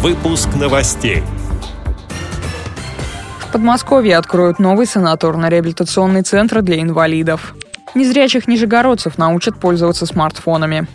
[0.00, 1.24] Выпуск новостей.
[3.40, 7.56] В Подмосковье откроют новый санаторно-реабилитационный центр для инвалидов.
[7.96, 10.86] Незрячих нижегородцев научат пользоваться смартфонами.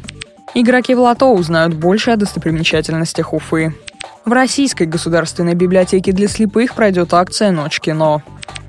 [0.54, 3.76] Игроки в лото узнают больше о достопримечательностях Уфы.
[4.24, 8.24] В Российской государственной библиотеке для слепых пройдет акция «Ночь кино».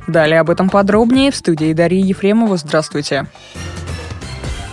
[0.09, 2.57] Далее об этом подробнее в студии Дарьи Ефремова.
[2.57, 3.29] Здравствуйте.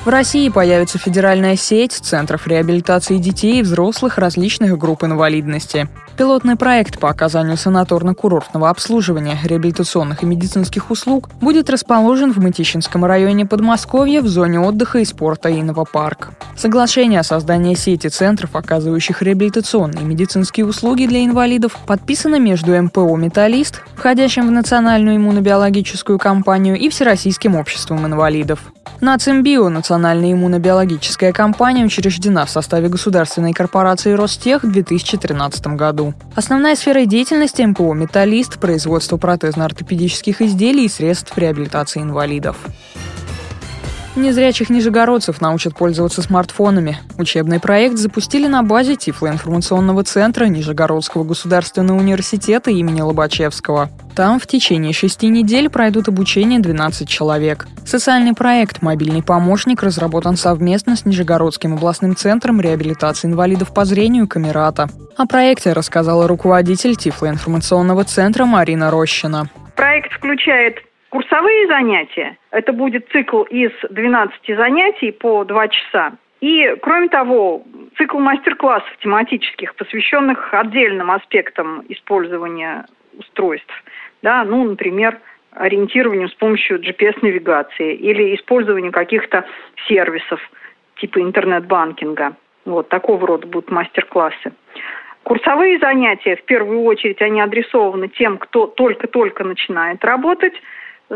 [0.04, 5.88] В России появится федеральная сеть центров реабилитации детей и взрослых различных групп инвалидности.
[6.18, 13.46] Пилотный проект по оказанию санаторно-курортного обслуживания, реабилитационных и медицинских услуг будет расположен в Мытищинском районе
[13.46, 16.32] Подмосковья в зоне отдыха и спорта Инновопарк.
[16.58, 23.16] Соглашение о создании сети центров, оказывающих реабилитационные и медицинские услуги для инвалидов, подписано между МПО
[23.18, 28.60] «Металлист», входящим в Национальную иммунобиологическую компанию, и Всероссийским обществом инвалидов.
[29.00, 36.14] Нацимбио, национальная иммунобиологическая компания, учреждена в составе государственной корпорации Ростех в 2013 году.
[36.34, 42.56] Основная сфера деятельности МПО «Металлист»– производство протезно-ортопедических изделий и средств реабилитации инвалидов.
[44.18, 46.98] Незрячих нижегородцев научат пользоваться смартфонами.
[47.18, 53.90] Учебный проект запустили на базе Тифлоинформационного центра Нижегородского государственного университета имени Лобачевского.
[54.14, 57.68] Там в течение шести недель пройдут обучение 12 человек.
[57.86, 64.90] Социальный проект «Мобильный помощник» разработан совместно с Нижегородским областным центром реабилитации инвалидов по зрению Камерата.
[65.16, 69.50] О проекте рассказала руководитель Тифлоинформационного центра Марина Рощина.
[69.78, 70.76] Проект включает
[71.12, 76.14] Курсовые занятия– это будет цикл из 12 занятий по 2 часа.
[76.40, 77.64] И, кроме того,
[77.98, 82.86] цикл мастер-классов тематических, посвященных отдельным аспектам использования
[83.20, 83.74] устройств.
[84.22, 85.20] Да, ну, например,
[85.52, 89.44] ориентированию с помощью GPS-навигации или использованию каких-то
[89.90, 90.40] сервисов
[90.96, 92.38] типа интернет-банкинга.
[92.64, 94.54] Вот такого рода будут мастер-классы.
[95.24, 100.54] Курсовые занятия, в первую очередь, они адресованы тем, кто только-только начинает работать–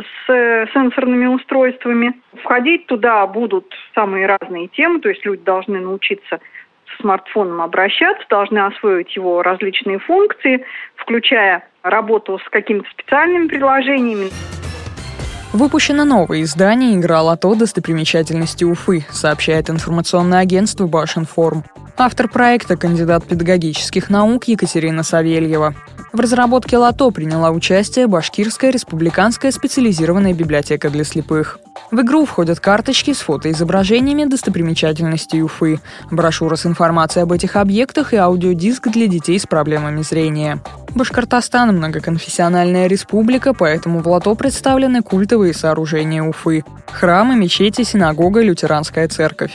[0.01, 2.13] с э, сенсорными устройствами.
[2.43, 6.39] Входить туда будут самые разные темы, то есть люди должны научиться
[6.85, 14.29] с смартфоном обращаться, должны освоить его различные функции, включая работу с какими-то специальными приложениями.
[15.53, 17.55] Выпущено новое издание «Игра лото.
[17.55, 21.63] Достопримечательности Уфы», сообщает информационное агентство «Башинформ».
[21.97, 25.73] Автор проекта– кандидат педагогических наук Екатерина Савельева.
[26.15, 31.59] В разработке лото приняла участие Башкирская республиканская специализированная библиотека для слепых.
[31.91, 38.15] В игру входят карточки с фотоизображениями достопримечательностей Уфы, брошюра с информацией об этих объектах и
[38.15, 40.61] аудиодиск для детей с проблемами зрения.
[40.95, 49.51] Башкортостан– многоконфессиональная республика, поэтому в лото представлены культовые сооружения Уфы– храмы, мечети, синагога, лютеранская церковь.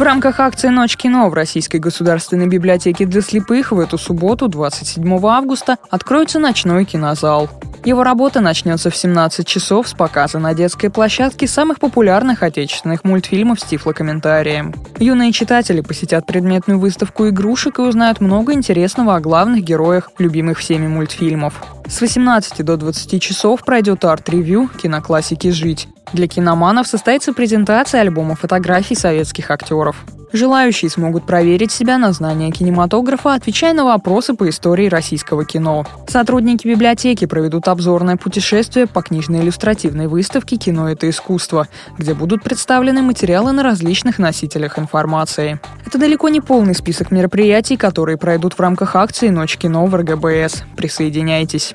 [0.00, 5.26] В рамках акции «Ночь кино» в Российской государственной библиотеке для слепых в эту субботу, 27
[5.26, 7.50] августа, откроется ночной кинозал.
[7.84, 13.60] Его работа начнется в 17 часов с показа на детской площадке самых популярных отечественных мультфильмов
[13.60, 14.74] с тифлокомментарием.
[14.98, 20.86] Юные читатели посетят предметную выставку игрушек и узнают много интересного о главных героях любимых всеми
[20.86, 21.62] мультфильмов.
[21.86, 25.88] С 18 до 20 часов пройдет арт-ревью киноклассики «Жить».
[26.12, 29.96] Для киноманов состоится презентация альбома фотографий советских актеров.
[30.32, 35.86] Желающие смогут проверить себя на знание кинематографа, отвечая на вопросы по истории российского кино.
[36.06, 41.66] Сотрудники библиотеки проведут обзорное путешествие по книжной иллюстративной выставке «Кино– это искусство»,
[41.98, 45.58] где будут представлены материалы на различных носителях информации.
[45.84, 50.62] Это далеко не полный список мероприятий, которые пройдут в рамках акции «Ночь кино» в РГБС.
[50.76, 51.74] Присоединяйтесь.